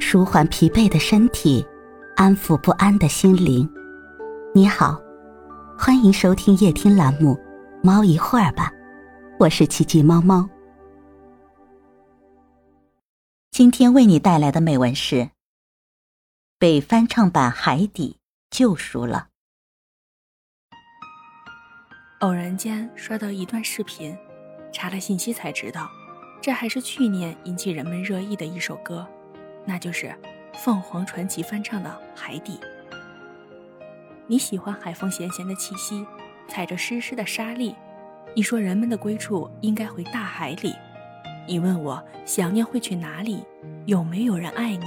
[0.00, 1.66] 舒缓疲惫的身体，
[2.16, 3.68] 安抚不安的心灵。
[4.54, 5.00] 你好，
[5.78, 7.34] 欢迎收听夜听栏目
[7.82, 8.70] 《猫一会儿吧》，
[9.38, 10.48] 我是奇迹猫猫。
[13.50, 15.30] 今天为你带来的美文是：
[16.58, 18.18] 被翻唱版《海底》
[18.56, 19.28] 救赎了。
[22.20, 24.16] 偶然间刷到一段视频，
[24.72, 25.88] 查了信息才知道。
[26.40, 29.04] 这还是去年引起人们热议的一首歌，
[29.68, 30.14] 那就是
[30.54, 32.58] 凤凰传奇翻唱的《海底》。
[34.26, 36.06] 你喜欢海风咸咸的气息，
[36.48, 37.74] 踩着湿湿的沙砾。
[38.34, 40.74] 你说人们的归处应该回大海里。
[41.46, 43.44] 你问我想念会去哪里？
[43.84, 44.86] 有没有人爱你？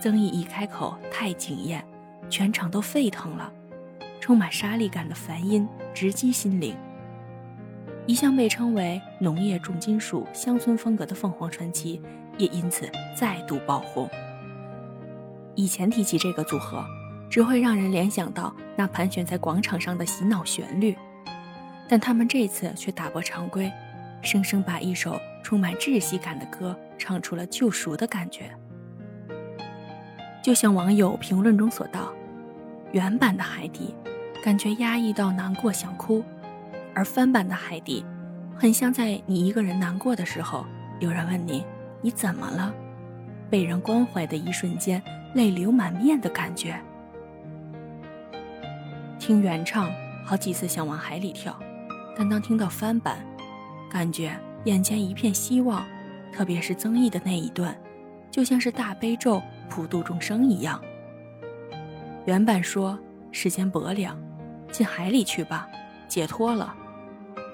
[0.00, 1.84] 曾毅一开口太惊艳，
[2.30, 3.52] 全场都沸腾了，
[4.18, 6.74] 充满沙砾感的梵音直击心灵。
[8.06, 12.00] 一向被称为农业重金属乡村风格的凤凰传奇，
[12.38, 14.08] 也因此再度爆红。
[15.54, 16.84] 以前提起这个组合，
[17.28, 20.96] 只会让人联想到那盘旋在广场上的洗脑旋律，
[21.88, 23.70] 但他们这次却打破常规，
[24.22, 28.50] 生生把一首充满窒息感的歌唱出了救赎的感觉。
[30.42, 32.12] 就像网友评论中所道，
[32.92, 33.94] 原版的海底，
[34.42, 36.24] 感觉压抑到难过想哭。
[36.94, 38.04] 而翻版的海底，
[38.56, 40.66] 很像在你一个人难过的时候，
[40.98, 41.64] 有人问你
[42.02, 42.74] 你怎么了，
[43.48, 45.00] 被人关怀的一瞬间，
[45.34, 46.78] 泪流满面的感觉。
[49.18, 49.88] 听原唱，
[50.24, 51.56] 好几次想往海里跳，
[52.16, 53.24] 但当听到翻版，
[53.88, 55.86] 感觉眼前一片希望，
[56.32, 57.72] 特别是曾毅的那一段，
[58.32, 60.82] 就像是大悲咒普度众生一样。
[62.26, 62.98] 原版说
[63.30, 64.20] 世间薄凉，
[64.72, 65.68] 进海里去吧，
[66.08, 66.74] 解脱了。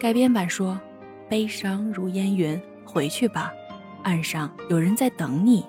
[0.01, 0.81] 改编版说
[1.29, 3.53] ：“悲伤如烟云，回去吧，
[4.03, 5.67] 岸上有人在等你。”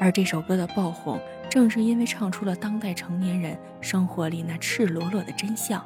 [0.00, 1.18] 而这首歌的爆红，
[1.50, 5.82] 正是因为唱出了当代成年人生活里那赤裸裸的真相。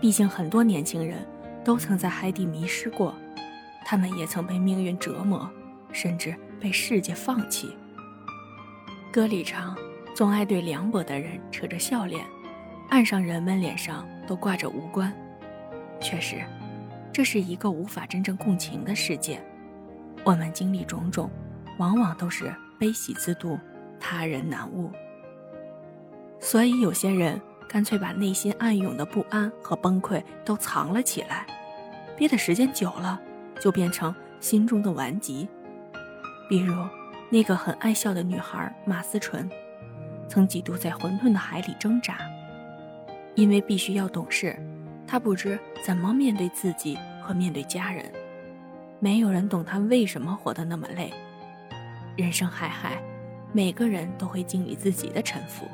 [0.00, 1.18] 毕竟很多年轻人
[1.62, 3.14] 都曾在海底迷失过，
[3.84, 5.48] 他们也曾被命运折磨，
[5.92, 7.76] 甚至被世界放弃。
[9.12, 9.76] 歌里唱
[10.16, 12.24] ：“总爱对凉薄的人扯着笑脸，
[12.88, 15.12] 岸上人们脸上都挂着无关。”
[16.00, 16.42] 确实，
[17.12, 19.38] 这是一个无法真正共情的世界。
[20.24, 21.30] 我们经历种种，
[21.78, 23.58] 往往都是悲喜自度，
[23.98, 24.90] 他人难悟。
[26.38, 31.46] 所以有些人干脆把内心暗涌的不安和崩溃都藏了起来，
[32.16, 33.20] 憋的时间久了，
[33.60, 35.48] 就变成心中的顽疾。
[36.48, 36.74] 比如
[37.30, 39.48] 那个很爱笑的女孩马思纯，
[40.28, 42.18] 曾几度在混沌的海里挣扎，
[43.34, 44.56] 因为必须要懂事。
[45.06, 48.04] 她不知怎么面对自己和面对家人，
[49.02, 51.12] 没有人懂他为什么活得那么累。
[52.16, 53.02] 人生海海，
[53.52, 55.66] 每个人都会经历自己的沉浮。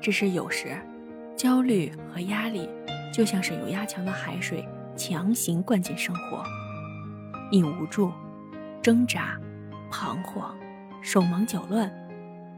[0.00, 0.76] 只是有时，
[1.36, 2.68] 焦虑和压力
[3.12, 6.42] 就像是有压强的海水，强行灌进生活。
[7.52, 8.12] 你无助、
[8.82, 9.38] 挣扎、
[9.88, 10.58] 彷徨、
[11.00, 11.88] 手忙脚乱，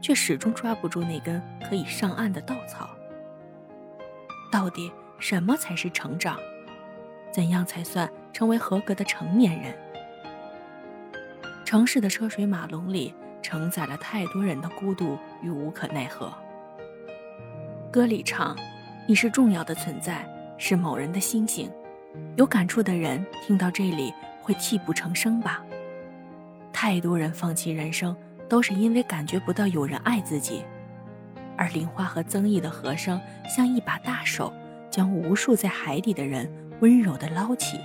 [0.01, 1.39] 却始终抓不住那根
[1.69, 2.89] 可以上岸的稻草。
[4.51, 4.91] 到底？
[5.19, 6.39] 什么才是成长？
[7.31, 9.73] 怎样才算成为合格的成年人？
[11.63, 16.33] 城市的车水马龙里，承载了太多人的孤独与无可奈何。
[17.91, 18.57] 歌里唱
[19.07, 21.69] ：“你是重要的存在，是某人的星星。”
[22.37, 25.63] 有感触的人听到这里会泣不成声吧？
[26.73, 28.15] 太多人放弃人生，
[28.47, 30.63] 都是因为感觉不到有人爱自己。
[31.55, 34.51] 而林花和曾毅的和声，像一把大手。
[34.89, 36.51] 将无数在海底的人
[36.81, 37.79] 温柔地捞起，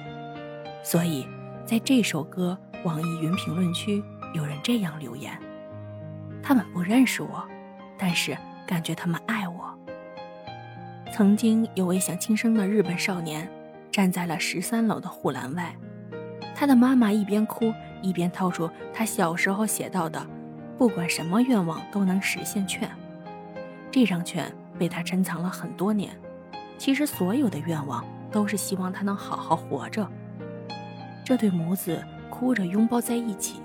[0.82, 1.26] 所以
[1.66, 4.02] 在这首歌网易云评论区
[4.34, 5.36] 有人这样留言：
[6.42, 7.44] 他们不认识我，
[7.98, 9.76] 但是感觉他们爱我。
[11.12, 13.50] 曾经有位想轻生的日本少年，
[13.90, 15.74] 站在了十三楼的护栏外，
[16.54, 20.24] 他的妈妈一边哭一边掏出他小时候写到的
[20.78, 22.88] “不管什么愿望都能实现”券，
[23.90, 26.16] 这张券被他珍藏了很多年。
[26.78, 28.04] 其实所有的愿望
[28.34, 30.10] 都是希望他能好好活着。
[31.24, 33.60] 这对母子哭着拥抱在一起。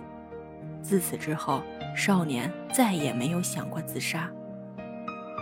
[0.83, 1.63] 自此之后，
[1.95, 4.29] 少年再也没有想过自杀。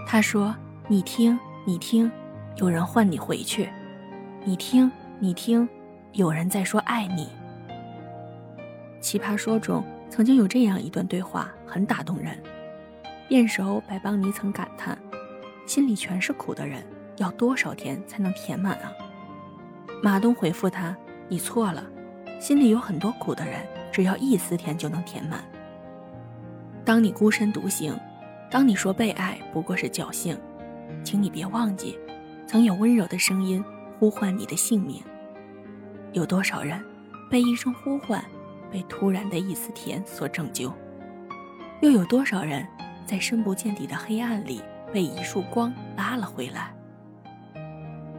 [0.07, 0.56] 他说
[0.88, 2.09] ：“你听，你听，
[2.56, 3.69] 有人唤你回去。
[4.45, 4.89] 你听，
[5.19, 5.68] 你听，
[6.13, 7.27] 有人在说爱你。”
[9.01, 12.41] 奇葩说中曾经有这样一段对话，很打动人。
[13.27, 14.97] 辩手白邦尼曾感叹
[15.68, 16.81] ：“心里全是苦的人。”
[17.18, 18.91] 要多少天才能填满啊？
[20.01, 20.95] 马东回复他
[21.27, 21.83] ：“你错了，
[22.39, 25.44] 心里有很多苦的人，只要一丝甜就能填满。
[26.85, 27.97] 当你孤身独行，
[28.49, 30.38] 当你说被爱不过是侥幸，
[31.03, 31.97] 请你别忘记，
[32.45, 33.63] 曾有温柔的声音
[33.99, 35.01] 呼唤你的姓名。
[36.13, 36.81] 有多少人
[37.29, 38.23] 被一声呼唤，
[38.71, 40.71] 被突然的一丝甜所拯救？
[41.81, 42.65] 又有多少人
[43.05, 44.61] 在深不见底的黑暗里
[44.93, 46.71] 被一束光拉了回来？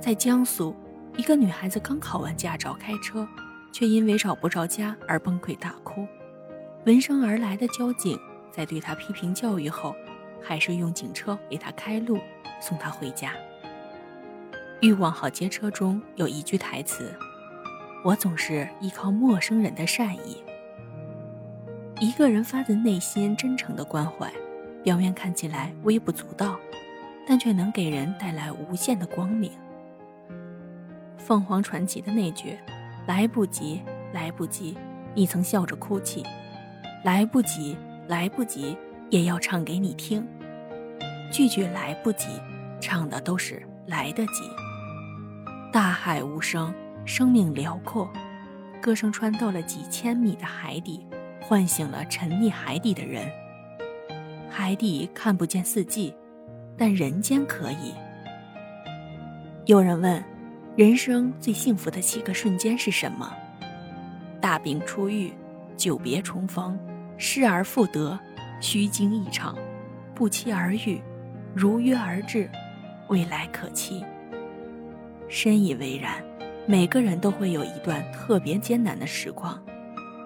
[0.00, 0.74] 在江苏，
[1.18, 3.26] 一个女孩子刚考完驾照开车，
[3.72, 6.06] 却因为找不着家而崩溃大哭。
[6.86, 8.16] 闻声而来的交警
[8.52, 9.96] 在对她批评教育后，
[10.40, 12.20] 还是用警车给她开路，
[12.60, 13.32] 送她回家。
[14.80, 17.12] 《欲望好街车》中有一句台词。
[18.04, 20.40] 我总是依靠陌生人的善意。
[21.98, 24.32] 一个人发自内心真诚的关怀，
[24.84, 26.56] 表面看起来微不足道，
[27.26, 29.50] 但却能给人带来无限的光明。
[31.28, 32.56] 凤凰传奇的那句
[33.06, 33.82] “来不及，
[34.14, 34.74] 来不及”，
[35.12, 36.22] 你曾笑着哭泣
[37.04, 37.76] ；“来不及，
[38.06, 38.74] 来不及”，
[39.10, 40.26] 也要唱给你听。
[41.30, 42.28] 句句“来不及”，
[42.80, 44.44] 唱的都是来得及。
[45.70, 46.72] 大海无声。
[47.04, 48.06] 生命辽阔，
[48.82, 51.06] 歌声穿透了几千米的海底，
[51.40, 53.26] 唤醒了沉溺海底的人。
[54.50, 56.14] 海底看不见四季，
[56.76, 57.94] 但人间可以。
[59.64, 60.22] 有人问，
[60.78, 63.34] 人生最幸福的七个瞬间是什么？
[64.40, 65.32] 大病初愈，
[65.76, 66.78] 久别重逢，
[67.16, 68.16] 失而复得，
[68.60, 69.58] 虚惊一场，
[70.14, 71.02] 不期而遇，
[71.52, 72.48] 如约而至，
[73.08, 74.04] 未来可期。
[75.28, 76.24] 深以为然。
[76.64, 79.60] 每个人都会有一段特别艰难的时光，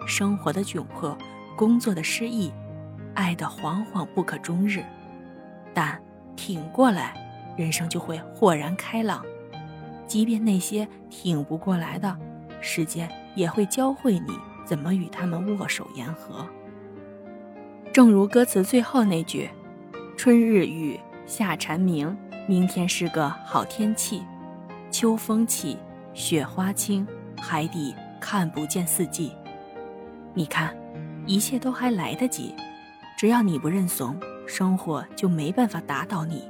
[0.06, 1.16] 生活的窘迫，
[1.56, 2.52] 工作的失意，
[3.14, 4.84] 爱的惶惶不可终日。
[5.72, 5.98] 但
[6.36, 7.14] 挺过来，
[7.56, 9.24] 人生就会豁然开朗。
[10.12, 12.14] 即便那些挺不过来的，
[12.60, 14.28] 时间也会教会你
[14.62, 16.46] 怎么与他们握手言和。
[17.94, 19.48] 正如歌词最后那句
[20.14, 22.14] ：“春日雨，夏蝉鸣，
[22.46, 24.22] 明天是个好天气，
[24.90, 25.78] 秋风起。”
[26.12, 27.06] 雪花轻，
[27.38, 29.32] 海底看不见四季。
[30.34, 30.76] 你看，
[31.26, 32.54] 一切都还来得及，
[33.16, 36.46] 只要你不认怂，生活就没办法打倒你。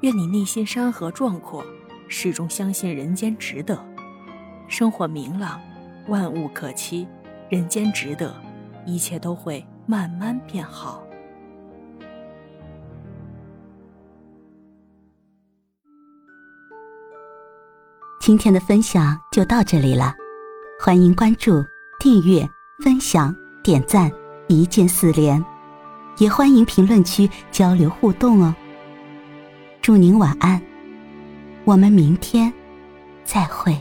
[0.00, 1.64] 愿你内心山河壮阔，
[2.08, 3.78] 始终相信人间值得。
[4.68, 5.60] 生活明朗，
[6.08, 7.06] 万物可期，
[7.48, 8.34] 人间值得，
[8.86, 11.02] 一切都会慢慢变好。
[18.20, 20.14] 今天的分享就到这里了，
[20.80, 21.62] 欢迎关注、
[22.00, 22.48] 订阅、
[22.82, 24.10] 分享、点赞，
[24.48, 25.44] 一键四连，
[26.16, 28.54] 也欢迎评论区交流互动哦。
[29.82, 30.58] 祝您晚安，
[31.64, 32.52] 我们明天
[33.24, 33.74] 再会。